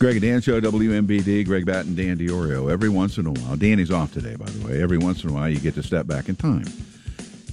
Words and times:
Greg 0.00 0.14
and 0.14 0.22
Dan 0.22 0.40
Show, 0.40 0.58
WMBD, 0.62 1.44
Greg 1.44 1.66
Batten, 1.66 1.94
Dan 1.94 2.16
Diorio. 2.16 2.72
Every 2.72 2.88
once 2.88 3.18
in 3.18 3.26
a 3.26 3.32
while, 3.32 3.54
Danny's 3.54 3.90
off 3.90 4.14
today, 4.14 4.34
by 4.34 4.46
the 4.46 4.66
way. 4.66 4.82
Every 4.82 4.96
once 4.96 5.22
in 5.22 5.28
a 5.28 5.32
while, 5.34 5.50
you 5.50 5.58
get 5.58 5.74
to 5.74 5.82
step 5.82 6.06
back 6.06 6.30
in 6.30 6.36
time. 6.36 6.64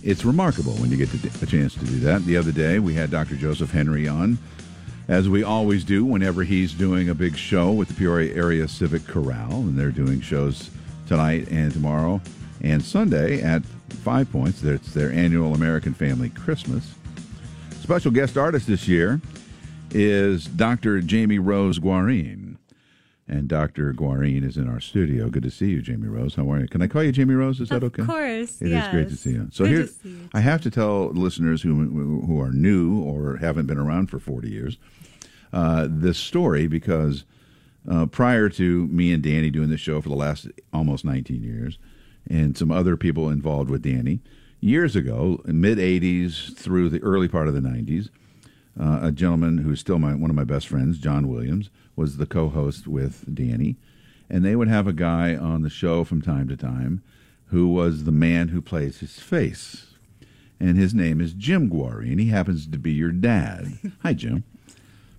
It's 0.02 0.24
remarkable 0.24 0.72
when 0.76 0.90
you 0.90 0.96
get 0.96 1.14
a 1.14 1.46
chance 1.46 1.74
to 1.74 1.84
do 1.84 2.00
that. 2.00 2.26
The 2.26 2.38
other 2.38 2.54
day, 2.54 2.80
we 2.80 2.94
had 2.94 3.12
Dr. 3.12 3.36
Joseph 3.36 3.72
Henry 3.72 4.08
on, 4.08 4.38
as 5.10 5.28
we 5.28 5.44
always 5.44 5.84
do 5.84 6.06
whenever 6.06 6.44
he's 6.44 6.72
doing 6.72 7.10
a 7.10 7.14
big 7.14 7.36
show 7.36 7.74
with 7.74 7.90
the 7.90 7.96
Peoria 7.96 8.34
Area 8.34 8.66
Civic 8.70 9.06
Chorale, 9.06 9.52
and 9.52 9.78
they're 9.78 9.92
doing 9.92 10.22
shows 10.22 10.70
tonight 11.06 11.50
and 11.52 11.74
tomorrow 11.74 12.22
and 12.62 12.82
Sunday 12.82 13.42
at 13.42 13.66
Five 13.66 14.32
Points. 14.32 14.64
It's 14.64 14.94
their 14.94 15.12
annual 15.12 15.54
American 15.54 15.94
Family 15.94 16.30
Christmas. 16.30 16.96
Special 17.82 18.10
guest 18.10 18.38
artist 18.38 18.68
this 18.68 18.88
year 18.88 19.20
is 19.92 20.46
Dr. 20.46 21.02
Jamie 21.02 21.40
Rose 21.40 21.80
Guarrine. 21.80 22.58
And 23.30 23.50
Dr. 23.50 23.92
Guarrine 23.92 24.46
is 24.46 24.56
in 24.56 24.70
our 24.70 24.80
studio. 24.80 25.30
Good 25.30 25.44
to 25.44 25.52
see 25.52 25.70
you, 25.72 25.82
Jamie 25.82 26.08
Rose. 26.08 26.36
How 26.36 26.50
are 26.50 26.62
you? 26.62 26.68
Can 26.70 26.82
I 26.82 26.88
call 26.88 27.04
you 27.04 27.12
Jamie 27.12 27.34
Rose? 27.34 27.60
Is 27.60 27.68
that 27.70 27.84
of 27.84 27.92
okay? 27.92 28.04
Of 28.04 28.08
course. 28.08 28.62
It 28.62 28.70
yes. 28.70 28.86
is 28.86 28.92
great 28.92 29.10
to 29.10 29.18
see 29.18 29.32
you. 29.32 29.50
So 29.52 29.66
Good 29.66 29.72
here, 29.74 29.82
to 29.82 29.88
see 29.88 30.10
you. 30.10 30.30
I 30.34 30.40
have 30.40 30.62
to 30.62 30.72
tell 30.72 31.10
listeners 31.10 31.62
who 31.62 31.74
who 32.26 32.40
are 32.40 32.54
new 32.54 33.02
or 33.02 33.36
haven't 33.36 33.66
been 33.66 33.78
around 33.78 34.08
for 34.08 34.20
40 34.20 34.50
years 34.50 34.78
uh, 35.54 35.88
this 35.90 36.18
story 36.18 36.68
because 36.68 37.26
uh, 37.90 38.06
prior 38.06 38.50
to 38.50 38.88
me 38.88 39.14
and 39.14 39.24
Danny 39.24 39.50
doing 39.50 39.70
this 39.70 39.82
show 39.82 40.02
for 40.02 40.10
the 40.10 40.16
last 40.16 40.48
almost 40.74 41.06
19 41.06 41.44
years, 41.44 41.78
and 42.30 42.58
some 42.58 42.72
other 42.72 42.98
people 42.98 43.30
involved 43.30 43.70
with 43.70 43.82
Danny, 43.82 44.20
years 44.60 44.96
ago, 44.96 45.42
mid 45.46 45.78
80s 45.78 46.56
through 46.56 46.90
the 46.90 47.02
early 47.02 47.28
part 47.28 47.48
of 47.48 47.54
the 47.54 47.62
90s, 47.62 48.10
uh, 48.80 49.00
a 49.02 49.12
gentleman 49.12 49.60
who's 49.60 49.80
still 49.80 50.00
my 50.00 50.14
one 50.16 50.30
of 50.30 50.36
my 50.36 50.44
best 50.44 50.68
friends, 50.68 50.98
John 51.00 51.28
Williams, 51.28 51.70
was 51.96 52.18
the 52.18 52.26
co-host 52.26 52.88
with 52.88 53.34
Danny, 53.34 53.76
and 54.30 54.44
they 54.46 54.56
would 54.56 54.68
have 54.68 54.88
a 54.88 54.94
guy 54.94 55.36
on 55.36 55.62
the 55.64 55.70
show 55.70 56.04
from 56.04 56.22
time 56.22 56.48
to 56.50 56.58
time 56.58 57.02
who 57.48 57.68
was 57.70 58.04
the 58.04 58.12
man 58.12 58.50
who 58.50 58.62
plays 58.62 59.00
his 59.00 59.20
face, 59.20 59.94
and 60.60 60.78
his 60.78 60.94
name 60.94 61.22
is 61.22 61.34
Jim 61.34 61.70
Guarrine. 61.70 62.20
He 62.20 62.28
happens 62.28 62.68
to 62.68 62.78
be 62.78 62.92
your 62.92 63.12
dad. 63.12 63.78
Hi, 64.04 64.14
Jim. 64.14 64.44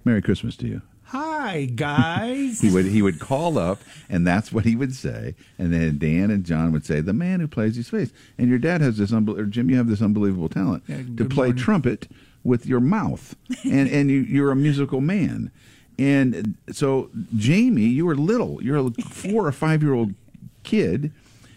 Merry 0.04 0.22
Christmas 0.22 0.56
to 0.58 0.66
you. 0.69 0.82
Hi 1.04 1.64
guys. 1.64 2.60
He 2.62 2.70
would 2.70 2.84
he 2.84 3.00
would 3.00 3.19
call 3.19 3.56
up, 3.58 3.80
and 4.10 4.27
that's 4.27 4.52
what 4.52 4.66
he 4.66 4.77
would 4.77 4.94
say. 4.94 5.34
And 5.58 5.72
then 5.72 5.97
Dan 5.98 6.30
and 6.30 6.44
John 6.44 6.70
would 6.72 6.84
say, 6.84 7.00
"The 7.00 7.14
man 7.14 7.41
who 7.41 7.48
plays 7.48 7.77
his 7.77 7.88
face." 7.88 8.12
And 8.36 8.50
your 8.50 8.58
dad 8.58 8.82
has 8.82 8.98
this 8.98 9.10
unbel- 9.10 9.38
or 9.38 9.47
Jim, 9.47 9.70
you 9.70 9.77
have 9.77 9.88
this 9.88 10.02
unbelievable 10.02 10.50
talent 10.50 10.82
Yeah, 10.86 10.98
to 11.16 11.25
play 11.25 11.47
morning. 11.48 11.56
trumpet 11.64 12.08
with 12.48 12.66
your 12.66 12.80
mouth, 12.80 13.36
and 13.64 13.88
and 13.88 14.10
you, 14.10 14.20
you're 14.20 14.50
a 14.50 14.56
musical 14.56 15.00
man. 15.00 15.52
And 15.98 16.56
so, 16.70 17.10
Jamie, 17.36 17.82
you 17.82 18.06
were 18.06 18.14
little. 18.14 18.62
You're 18.62 18.77
a 18.77 18.91
four 19.02 19.46
or 19.46 19.52
five 19.52 19.82
year 19.82 19.94
old 19.94 20.14
kid, 20.62 21.12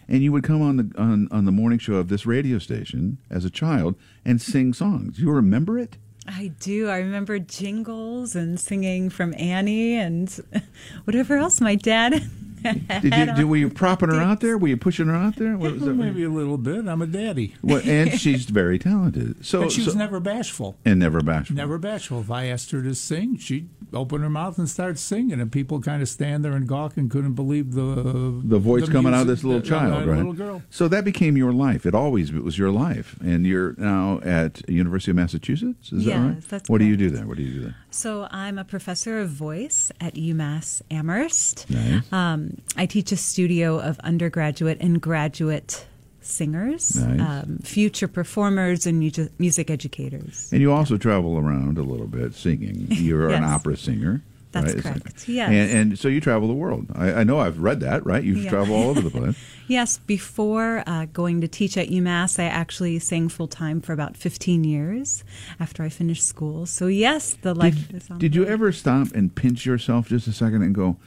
and 0.07 0.21
you 0.21 0.31
would 0.31 0.43
come 0.43 0.61
on 0.61 0.77
the 0.77 0.91
on, 0.97 1.27
on 1.31 1.45
the 1.45 1.51
morning 1.51 1.79
show 1.79 1.95
of 1.95 2.09
this 2.09 2.25
radio 2.25 2.59
station 2.59 3.17
as 3.29 3.45
a 3.45 3.49
child 3.49 3.95
and 4.25 4.41
sing 4.41 4.73
songs. 4.73 5.19
You 5.19 5.31
remember 5.31 5.79
it? 5.79 5.97
I 6.27 6.51
do. 6.59 6.87
I 6.87 6.97
remember 6.97 7.39
jingles 7.39 8.35
and 8.35 8.59
singing 8.59 9.09
from 9.09 9.33
Annie 9.37 9.95
and 9.95 10.29
whatever 11.05 11.37
else 11.37 11.59
my 11.59 11.75
dad. 11.75 12.29
Did 12.63 13.03
you, 13.03 13.25
did, 13.35 13.43
were 13.45 13.55
you 13.57 13.69
propping 13.69 14.09
her 14.09 14.19
out 14.21 14.39
there? 14.41 14.57
Were 14.57 14.67
you 14.67 14.77
pushing 14.77 15.07
her 15.07 15.15
out 15.15 15.35
there? 15.37 15.57
What 15.57 15.73
was 15.73 15.81
that? 15.85 15.93
Maybe 15.93 16.23
a 16.23 16.29
little 16.29 16.57
bit. 16.57 16.87
I'm 16.87 17.01
a 17.01 17.07
daddy. 17.07 17.55
Well, 17.61 17.81
and 17.83 18.11
she's 18.19 18.45
very 18.45 18.77
talented. 18.79 19.45
So, 19.45 19.61
But 19.63 19.71
she 19.71 19.83
was 19.83 19.93
so- 19.93 19.99
never 19.99 20.19
bashful. 20.19 20.77
and 20.85 20.99
never 20.99 21.21
bashful. 21.21 21.55
Never 21.55 21.77
bashful. 21.77 22.19
If 22.21 22.29
I 22.31 22.45
asked 22.45 22.71
her 22.71 22.81
to 22.83 22.93
sing, 22.95 23.37
she'd 23.37 23.69
open 23.93 24.21
her 24.21 24.29
mouth 24.29 24.57
and 24.57 24.69
start 24.69 24.97
singing, 24.97 25.39
and 25.39 25.51
people 25.51 25.81
kind 25.81 26.01
of 26.01 26.07
stand 26.09 26.43
there 26.45 26.53
and 26.53 26.67
gawk 26.67 26.97
and 26.97 27.09
couldn't 27.11 27.33
believe 27.33 27.73
the 27.73 28.41
the 28.43 28.59
voice 28.59 28.87
coming 28.89 29.13
out 29.13 29.21
of 29.21 29.27
this 29.27 29.43
little 29.43 29.59
the- 29.61 29.67
child, 29.67 30.05
right? 30.07 30.17
Little 30.17 30.33
girl. 30.33 30.61
So 30.69 30.87
that 30.87 31.03
became 31.05 31.35
your 31.37 31.51
life. 31.51 31.85
It 31.85 31.93
always 31.93 32.29
it 32.31 32.43
was 32.43 32.57
your 32.57 32.71
life, 32.71 33.15
and 33.21 33.45
you're 33.45 33.75
now 33.77 34.19
at 34.23 34.67
University 34.69 35.11
of 35.11 35.17
Massachusetts. 35.17 35.91
Is 35.91 36.05
that 36.05 36.09
Yes, 36.11 36.19
right? 36.19 36.41
that's 36.49 36.69
what 36.69 36.77
do 36.79 36.85
you 36.85 36.97
do 36.97 37.09
there? 37.09 37.25
What 37.25 37.37
do 37.37 37.43
you 37.43 37.53
do 37.53 37.61
there? 37.61 37.75
So 37.89 38.27
I'm 38.31 38.57
a 38.57 38.63
professor 38.63 39.19
of 39.19 39.29
voice 39.29 39.91
at 39.99 40.15
UMass 40.15 40.81
Amherst. 40.89 41.69
Nice. 41.69 42.11
Um, 42.13 42.57
I 42.77 42.85
teach 42.85 43.11
a 43.11 43.17
studio 43.17 43.79
of 43.79 43.99
undergraduate 43.99 44.77
and 44.79 45.01
graduate 45.01 45.85
singers, 46.21 46.95
Nice. 46.95 47.19
um, 47.43 47.57
future 47.63 48.07
performers, 48.07 48.85
and 48.85 48.99
mu- 48.99 49.27
music 49.39 49.69
educators. 49.69 50.49
And 50.51 50.61
you 50.61 50.71
also 50.71 50.97
travel 50.97 51.37
around 51.37 51.77
a 51.77 51.83
little 51.83 52.07
bit 52.07 52.33
singing. 52.33 52.87
You're 52.89 53.29
an 53.29 53.43
opera 53.43 53.77
singer. 53.77 54.21
That's 54.51 54.73
right? 54.73 54.83
correct, 54.83 55.29
yes. 55.29 55.49
And, 55.49 55.71
and 55.91 55.99
so 55.99 56.09
you 56.09 56.19
travel 56.19 56.49
the 56.49 56.53
world. 56.53 56.87
I, 56.93 57.13
I 57.13 57.23
know 57.23 57.39
I've 57.39 57.59
read 57.59 57.79
that, 57.81 58.05
right? 58.05 58.21
You 58.21 58.35
Yeah. 58.35 58.49
travel 58.49 58.75
all 58.75 58.89
over 58.89 59.01
the 59.01 59.09
place. 59.09 59.37
Yes, 59.67 59.99
before 59.99 60.83
uh, 60.85 61.05
going 61.13 61.39
to 61.39 61.47
teach 61.47 61.77
at 61.77 61.87
UMass, 61.87 62.37
I 62.37 62.43
actually 62.43 62.99
sang 62.99 63.29
full 63.29 63.47
time 63.47 63.79
for 63.79 63.93
about 63.93 64.17
15 64.17 64.65
years 64.65 65.23
after 65.61 65.81
I 65.81 65.87
finished 65.87 66.23
school. 66.27 66.65
So, 66.65 66.87
yes, 66.87 67.35
the 67.41 67.53
life 67.55 67.89
is 67.93 68.09
on 68.11 68.19
Did 68.19 68.35
you 68.35 68.45
ever 68.45 68.73
stop 68.73 69.13
and 69.15 69.33
pinch 69.33 69.65
yourself 69.65 70.09
just 70.09 70.27
a 70.27 70.33
second 70.33 70.63
and 70.63 70.75
go, 70.75 70.97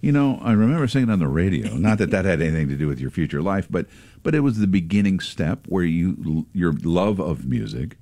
you 0.00 0.12
know, 0.12 0.38
I 0.42 0.52
remember 0.52 0.86
singing 0.86 1.10
on 1.10 1.18
the 1.18 1.28
radio. 1.28 1.74
Not 1.74 1.98
that 1.98 2.10
that 2.10 2.24
had 2.24 2.40
anything 2.40 2.68
to 2.68 2.76
do 2.76 2.86
with 2.86 3.00
your 3.00 3.10
future 3.10 3.42
life, 3.42 3.66
but 3.70 3.86
but 4.22 4.34
it 4.34 4.40
was 4.40 4.58
the 4.58 4.66
beginning 4.66 5.20
step 5.20 5.66
where 5.66 5.84
you 5.84 6.46
your 6.52 6.72
love 6.72 7.20
of 7.20 7.46
music 7.46 7.96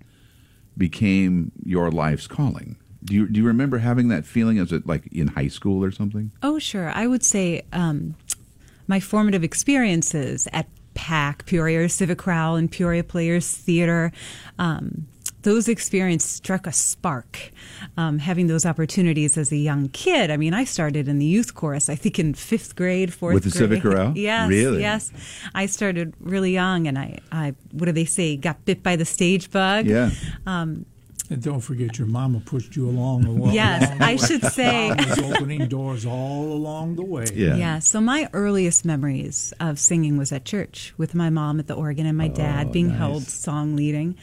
became 0.77 1.53
your 1.65 1.91
life's 1.91 2.27
calling. 2.27 2.77
Do 3.05 3.15
you 3.15 3.29
do 3.29 3.41
you 3.41 3.47
remember 3.47 3.79
having 3.79 4.09
that 4.09 4.27
feeling 4.27 4.59
as 4.59 4.73
it 4.73 4.87
like 4.87 5.07
in 5.09 5.29
high 5.29 5.49
school 5.49 5.83
or 5.83 5.91
something? 5.91 6.33
Oh, 6.43 6.59
sure. 6.59 6.91
I 6.91 7.07
would 7.07 7.25
say 7.25 7.63
um, 7.73 8.15
my 8.89 9.01
formative 9.01 9.45
experiences 9.45 10.49
at 10.53 10.67
PAC, 10.95 11.47
Peoria 11.47 11.89
Civic 11.89 12.19
Chorale, 12.19 12.57
and 12.57 12.71
Peoria 12.71 13.05
Players 13.05 13.51
Theater. 13.51 14.13
Um, 14.59 15.07
those 15.47 15.69
experiences 15.69 16.29
struck 16.31 16.67
a 16.67 16.73
spark. 16.73 17.53
Um, 17.97 18.19
having 18.19 18.49
those 18.49 18.67
opportunities 18.67 19.39
as 19.39 19.53
a 19.53 19.57
young 19.57 19.89
kid. 19.91 20.31
I 20.31 20.37
mean, 20.37 20.53
I 20.55 20.65
started 20.65 21.07
in 21.09 21.19
the 21.19 21.25
youth 21.27 21.55
chorus. 21.55 21.89
I 21.89 21.95
think 21.95 22.19
in 22.19 22.35
fifth 22.35 22.75
grade, 22.75 23.15
fourth 23.15 23.35
With 23.35 23.45
the 23.45 23.51
grade. 23.51 23.59
Civic 23.61 23.83
Chorale? 23.83 24.13
yes, 24.17 24.49
Really? 24.49 24.81
yes. 24.81 25.13
I 25.55 25.67
started 25.67 26.15
really 26.21 26.53
young, 26.53 26.87
and 26.89 26.99
I, 26.99 27.19
I, 27.31 27.55
what 27.73 27.87
do 27.87 27.93
they 27.93 28.05
say? 28.07 28.37
Got 28.37 28.65
bit 28.65 28.83
by 28.83 28.97
the 28.97 29.05
stage 29.05 29.51
bug. 29.51 29.87
Yeah. 29.87 30.11
And 31.29 31.43
don't 31.43 31.61
forget, 31.61 31.99
your 31.99 32.07
mama 32.07 32.41
pushed 32.41 32.77
you 32.77 32.89
along. 32.89 33.25
along 33.25 33.53
Yes, 33.53 33.83
along 33.87 33.99
the 33.99 34.05
I 34.05 34.11
way. 34.13 34.17
should 34.19 34.45
say. 34.45 34.89
Was 34.97 35.19
opening 35.19 35.67
doors 35.69 36.07
all 36.07 36.53
along 36.53 36.95
the 36.97 37.03
way. 37.05 37.27
Yeah. 37.35 37.57
Yeah. 37.57 37.79
So 37.81 38.01
my 38.01 38.29
earliest 38.33 38.85
memories 38.85 39.53
of 39.59 39.79
singing 39.81 40.17
was 40.19 40.31
at 40.31 40.45
church 40.45 40.95
with 40.97 41.15
my 41.17 41.29
mom 41.31 41.59
at 41.59 41.67
the 41.67 41.75
organ 41.75 42.07
and 42.07 42.17
my 42.17 42.29
dad 42.29 42.71
being 42.71 42.87
Oh, 42.87 42.91
nice. 42.91 42.99
held 42.99 43.23
song 43.25 43.75
leading. 43.75 44.17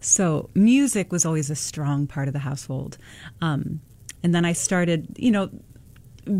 So 0.00 0.50
music 0.54 1.12
was 1.12 1.24
always 1.24 1.50
a 1.50 1.56
strong 1.56 2.06
part 2.06 2.28
of 2.28 2.32
the 2.32 2.40
household. 2.40 2.98
Um, 3.40 3.80
and 4.22 4.34
then 4.34 4.44
I 4.44 4.52
started, 4.52 5.16
you 5.18 5.30
know, 5.30 5.50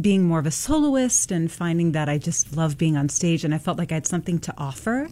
being 0.01 0.25
more 0.25 0.39
of 0.39 0.47
a 0.47 0.51
soloist 0.51 1.33
and 1.33 1.51
finding 1.51 1.93
that 1.93 2.09
I 2.09 2.19
just 2.19 2.57
love 2.57 2.77
being 2.77 2.97
on 2.97 3.09
stage 3.09 3.45
and 3.45 3.55
I 3.55 3.59
felt 3.59 3.79
like 3.79 3.91
I 3.91 3.95
had 3.95 4.07
something 4.07 4.39
to 4.41 4.55
offer. 4.59 5.09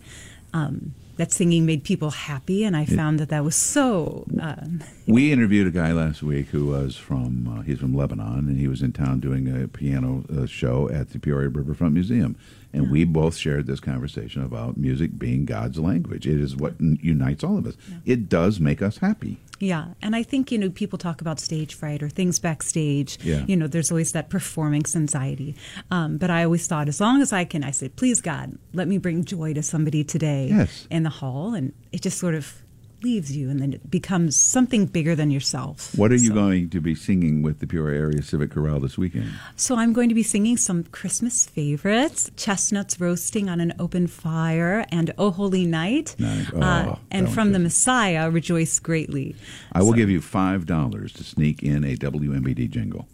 Um, 0.53 0.95
that 1.17 1.33
singing 1.33 1.65
made 1.67 1.83
people 1.85 2.11
happy, 2.11 2.65
and 2.65 2.77
I 2.77 2.85
found 2.85 3.19
that 3.21 3.29
that 3.31 3.45
was 3.45 3.55
so. 3.57 4.27
Um, 4.41 4.83
We 5.07 5.33
interviewed 5.33 5.67
a 5.67 5.71
guy 5.71 5.93
last 5.93 6.23
week 6.23 6.49
who 6.49 6.67
was 6.67 6.97
from 6.97 7.49
uh, 7.49 7.63
he's 7.63 7.79
from 7.79 7.95
Lebanon 7.95 8.49
and 8.49 8.59
he 8.59 8.69
was 8.69 8.83
in 8.83 8.93
town 8.93 9.21
doing 9.21 9.49
a 9.49 9.69
piano 9.69 10.25
uh, 10.37 10.47
show 10.47 10.89
at 10.91 11.11
the 11.11 11.19
Peoria 11.19 11.49
Riverfront 11.49 11.95
Museum 11.95 12.37
and 12.73 12.91
we 12.91 13.05
both 13.05 13.37
shared 13.37 13.67
this 13.67 13.81
conversation 13.81 14.43
about 14.43 14.77
music 14.77 15.19
being 15.19 15.45
God's 15.47 15.79
language. 15.79 16.27
It 16.27 16.39
is 16.41 16.57
what 16.57 16.75
n- 16.81 16.99
unites 17.01 17.43
all 17.43 17.57
of 17.57 17.67
us. 17.67 17.77
It 18.05 18.29
does 18.29 18.61
make 18.61 18.83
us 18.83 18.99
happy. 18.99 19.39
Yeah, 19.59 19.95
and 20.03 20.15
I 20.15 20.23
think 20.23 20.53
you 20.53 20.59
know 20.59 20.71
people 20.71 20.99
talk 20.99 21.21
about 21.21 21.41
stage 21.41 21.75
fright 21.75 22.03
or 22.03 22.09
things 22.09 22.39
backstage. 22.39 23.19
Yeah. 23.23 23.45
You 23.47 23.57
know, 23.57 23.67
there's 23.67 23.91
always 23.91 24.13
that 24.13 24.29
performance 24.31 24.95
anxiety. 24.97 25.55
Um, 25.91 26.19
but 26.19 26.31
I 26.31 26.45
always 26.45 26.67
thought, 26.67 26.89
as 26.89 27.01
long 27.01 27.23
as 27.23 27.33
I 27.33 27.45
can, 27.45 27.65
I 27.65 27.71
said, 27.71 27.97
please 27.97 28.21
God, 28.21 28.59
let 28.75 28.87
me 28.89 28.99
bring 28.99 29.25
joy 29.25 29.55
to 29.55 29.63
somebody 29.63 30.05
today 30.05 30.49
Yes. 30.51 30.87
in 30.91 31.03
the 31.05 31.11
hall, 31.11 31.55
and 31.55 31.73
it 31.93 32.03
just 32.03 32.19
sort 32.19 32.35
of 32.35 32.63
leaves 33.03 33.37
you, 33.37 33.51
and 33.51 33.61
then 33.61 33.73
it 33.75 33.91
becomes 33.91 34.35
something 34.37 34.87
bigger 34.87 35.15
than 35.15 35.31
yourself. 35.31 35.95
What 35.97 36.11
are 36.13 36.17
you 36.17 36.29
So- 36.29 36.35
going 36.35 36.71
to 36.71 36.81
be 36.81 36.95
singing 36.95 37.43
with 37.43 37.59
the 37.61 37.67
Peoria 37.67 38.01
Area 38.01 38.23
Civic 38.23 38.51
Chorale 38.53 38.81
this 38.81 38.97
weekend? 38.97 39.31
So 39.57 39.77
I'm 39.77 39.93
going 39.93 40.09
to 40.09 40.15
be 40.15 40.23
singing 40.23 40.57
some 40.57 40.85
Christmas 40.85 41.47
favorites: 41.47 42.31
chestnuts 42.37 43.01
roasting 43.01 43.49
on 43.49 43.61
an 43.61 43.75
open 43.79 44.07
fire, 44.07 44.87
and 44.91 45.13
"Oh 45.19 45.31
Holy 45.31 45.67
Night," 45.67 46.17
Nice. 46.19 46.47
Oh, 46.55 46.61
uh, 46.61 46.97
and 47.11 47.29
from 47.33 47.53
the. 47.53 47.59
Messiah, 47.67 48.31
"Rejoice 48.31 48.79
Greatly." 48.79 49.35
I 49.73 49.81
will 49.83 49.91
So- 49.91 49.97
give 49.97 50.09
you 50.11 50.21
five 50.21 50.67
dollars 50.67 51.13
to 51.15 51.25
sneak 51.25 51.63
in 51.63 51.85
a 51.85 51.97
WMBD 51.97 52.69
jingle. 52.69 53.09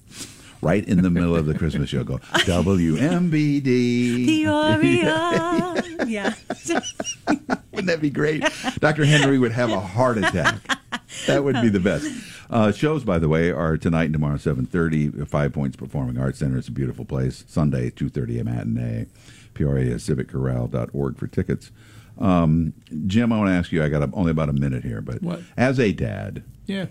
Right 0.61 0.87
in 0.87 1.03
the 1.03 1.11
middle 1.11 1.35
of 1.35 1.47
the 1.47 1.55
Christmas 1.55 1.89
show, 1.91 2.05
go 2.05 2.19
WMBD. 2.33 4.27
Peoria. 4.27 5.83
yeah. 6.07 6.35
Wouldn't 7.75 7.89
that 7.89 8.01
be 8.01 8.11
great? 8.11 8.45
Dr. 8.81 9.05
Henry 9.05 9.39
would 9.39 9.53
have 9.53 9.71
a 9.71 9.81
heart 9.81 10.19
attack. 10.19 10.61
that 11.27 11.43
would 11.45 11.61
be 11.63 11.69
the 11.69 11.81
best. 11.81 12.07
Uh, 12.51 12.71
shows, 12.71 13.03
by 13.05 13.19
the 13.19 13.29
way, 13.29 13.51
are 13.51 13.79
tonight 13.79 14.05
and 14.05 14.13
tomorrow, 14.13 14.37
seven 14.37 14.67
thirty. 14.67 15.09
Five 15.25 15.53
Points 15.55 15.77
Performing 15.77 16.19
Arts 16.19 16.39
Center. 16.41 16.59
It's 16.59 16.69
a 16.69 16.73
beautiful 16.73 17.05
place. 17.07 17.45
Sunday, 17.49 17.89
two 17.91 18.09
thirty 18.11 18.39
a 18.39 18.45
matinee. 18.45 19.07
Peoria 19.55 19.99
Civic 19.99 20.29
for 21.19 21.27
tickets. 21.27 21.71
Um, 22.19 22.75
Jim, 23.07 23.33
I 23.33 23.39
want 23.39 23.49
to 23.49 23.55
ask 23.55 23.73
you. 23.73 23.83
I 23.83 23.89
got 23.89 24.09
only 24.13 24.31
about 24.31 24.49
a 24.51 24.53
minute 24.53 24.85
here, 24.85 25.01
but 25.01 25.23
What? 25.23 25.41
as 25.57 25.81
a 25.81 25.93
dad, 25.93 26.43
Yeah. 26.67 26.87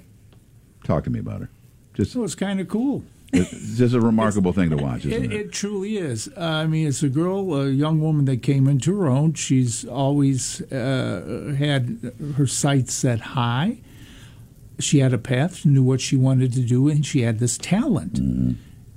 talk 0.84 1.04
to 1.04 1.10
me 1.12 1.20
about 1.20 1.42
her. 1.42 1.50
Just, 1.94 2.12
So 2.12 2.24
it's 2.24 2.36
kind 2.36 2.60
of 2.60 2.68
cool. 2.68 3.04
It's 3.34 3.78
just 3.78 3.94
a 3.94 4.02
remarkable 4.02 4.54
thing 4.54 4.70
to 4.72 4.78
watch, 4.78 5.06
isn't 5.06 5.26
It, 5.26 5.32
it? 5.34 5.40
it 5.48 5.52
truly 5.52 5.98
is. 5.98 6.28
Uh, 6.36 6.42
I 6.42 6.68
mean, 6.68 6.88
it's 6.88 7.02
a 7.04 7.10
girl, 7.10 7.54
a 7.56 7.70
young 7.70 8.02
woman 8.02 8.26
that 8.26 8.42
came 8.44 8.68
into 8.68 8.98
her 9.00 9.08
own. 9.08 9.34
She's 9.34 9.86
always 9.86 10.62
uh, 10.72 11.56
had 11.58 12.12
her 12.38 12.48
sights 12.48 12.94
set 12.94 13.20
high. 13.20 13.78
She 14.80 15.00
had 15.00 15.14
a 15.14 15.18
path. 15.18 15.58
She 15.58 15.70
knew 15.70 15.84
what 15.84 16.02
she 16.02 16.16
wanted 16.16 16.54
to 16.54 16.62
do, 16.62 16.88
and 16.90 17.06
she 17.06 17.22
had 17.22 17.40
this 17.40 17.58
talent. 17.58 18.14
Mm-hmm. 18.14 18.52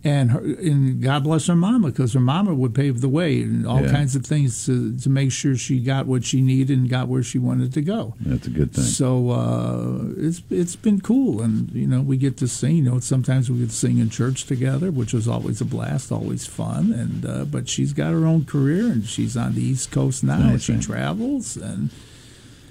And, 0.06 0.32
her, 0.32 0.40
and 0.40 1.00
God 1.02 1.24
bless 1.24 1.46
her 1.46 1.56
mama, 1.56 1.88
because 1.90 2.12
her 2.12 2.20
mama 2.20 2.52
would 2.54 2.74
pave 2.74 3.00
the 3.00 3.08
way 3.08 3.40
and 3.40 3.66
all 3.66 3.80
Yeah. 3.80 3.90
kinds 3.90 4.14
of 4.14 4.26
things 4.26 4.66
to, 4.66 4.94
to 4.98 5.08
make 5.08 5.32
sure 5.32 5.56
she 5.56 5.80
got 5.80 6.04
what 6.06 6.24
she 6.26 6.42
needed 6.42 6.76
and 6.78 6.90
got 6.90 7.08
where 7.08 7.22
she 7.22 7.38
wanted 7.38 7.72
to 7.72 7.80
go. 7.80 8.14
That's 8.20 8.46
a 8.46 8.50
good 8.50 8.72
thing. 8.74 8.84
So 8.84 9.30
uh, 9.30 10.12
it's 10.18 10.42
it's 10.50 10.76
been 10.76 11.00
cool, 11.00 11.40
and 11.40 11.70
you 11.72 11.86
know 11.86 12.02
we 12.02 12.18
get 12.18 12.36
to 12.38 12.48
sing. 12.48 12.76
You 12.76 12.82
know, 12.82 13.00
sometimes 13.00 13.50
we 13.50 13.60
get 13.60 13.70
to 13.70 13.74
sing 13.74 13.96
in 13.96 14.10
church 14.10 14.44
together, 14.44 14.90
which 14.90 15.14
was 15.14 15.26
always 15.26 15.62
a 15.62 15.64
blast, 15.64 16.12
always 16.12 16.46
fun. 16.46 16.92
And 16.92 17.24
uh, 17.24 17.44
but 17.46 17.70
she's 17.70 17.94
got 17.94 18.12
her 18.12 18.26
own 18.26 18.44
career, 18.44 18.84
and 18.92 19.06
she's 19.06 19.38
on 19.38 19.54
the 19.54 19.62
East 19.62 19.90
Coast 19.90 20.22
now. 20.22 20.34
and 20.34 20.44
Nice, 20.50 20.62
she 20.64 20.76
travels, 20.80 21.56
and 21.56 21.88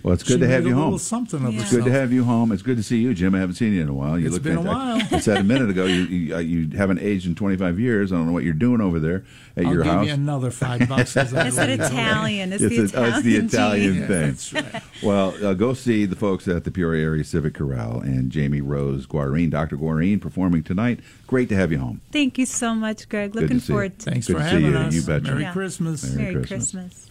Well, 0.04 0.14
it's 0.16 0.26
she 0.26 0.34
good 0.34 0.42
to 0.42 0.48
have 0.50 0.66
you 0.66 0.74
a 0.74 0.76
home. 0.76 0.98
Something 0.98 1.46
of 1.46 1.54
Yeah. 1.54 1.62
It's 1.62 1.72
good 1.72 1.86
to 1.86 1.92
have 1.92 2.12
you 2.12 2.26
home. 2.26 2.52
It's 2.52 2.62
good 2.62 2.76
to 2.76 2.84
see 2.84 2.98
you, 2.98 3.14
Jim. 3.14 3.34
I 3.34 3.40
haven't 3.40 3.56
seen 3.56 3.72
you 3.72 3.82
in 3.82 3.88
a 3.88 3.94
while. 3.94 4.20
You 4.20 4.26
It's 4.26 4.34
look 4.34 4.44
been 4.44 4.58
a 4.58 4.62
while. 4.62 5.02
I 5.12 5.20
said 5.20 5.38
a 5.38 5.44
minute 5.46 5.70
ago 5.70 5.86
you, 5.86 6.02
you 6.04 6.36
uh, 6.36 6.40
you 6.40 6.70
haven't 6.78 7.00
aged 7.00 7.26
in 7.26 7.36
25 7.36 7.80
years. 7.80 8.12
I 8.12 8.18
don't 8.18 8.26
know 8.28 8.34
what 8.34 8.44
you're 8.44 8.54
doing 8.54 8.82
over 8.82 9.00
there 9.00 9.24
at 9.56 9.66
I'll 9.66 9.74
your 9.74 9.84
give 9.84 9.94
house. 9.94 10.08
you 10.08 10.14
another 10.14 10.52
five 10.52 10.90
bucks. 10.90 11.16
as 11.16 11.34
I 11.34 11.48
It's 11.48 11.58
an. 11.58 11.70
Italian. 11.70 12.52
It's, 12.52 12.62
It's, 12.64 12.92
the 12.92 13.00
a- 13.00 13.02
oh, 13.02 13.06
Italian. 13.06 13.16
it's 13.16 13.24
the. 13.24 13.36
Italian 13.58 13.96
Yeah, 13.96 14.08
thing. 14.08 14.22
that's 14.32 14.54
right. 14.54 14.84
Well, 15.02 15.46
uh, 15.46 15.54
go 15.54 15.74
see 15.74 16.06
the 16.06 16.16
folks 16.18 16.50
at 16.50 16.66
the 16.66 16.72
Peoria 16.72 17.06
Area 17.06 17.24
Civic 17.24 17.54
Chorale 17.54 18.02
and 18.02 18.30
Jamie 18.30 18.60
Rose 18.62 19.06
Guarrine, 19.06 19.50
Dr. 19.52 19.78
Guarrine, 19.78 20.20
performing 20.20 20.64
tonight. 20.64 21.00
Great 21.28 21.48
to 21.48 21.56
have 21.56 21.72
you 21.72 21.80
home. 21.80 22.02
Thank 22.12 22.38
you 22.38 22.46
so 22.46 22.76
much, 22.76 23.08
Greg. 23.08 23.32
Good 23.32 23.44
Looking 23.44 23.60
to 23.60 23.66
see 23.66 23.72
you. 23.72 23.78
forward 23.78 24.00
to 24.00 24.12
Thanks 24.12 24.28
Good 24.28 24.34
for 24.38 24.40
to 24.44 24.50
see 24.50 24.56
having 24.64 24.72
you. 24.72 24.78
us. 24.78 24.94
You 24.94 25.02
betcha. 25.04 25.24
Merry 25.32 25.42
Yeah. 25.44 25.54
Christmas. 25.54 26.04
Merry 26.14 26.34
Merry 26.34 26.46
Christmas. 26.46 26.72
Christmas. 26.74 27.10